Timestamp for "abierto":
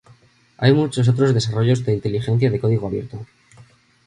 2.87-3.23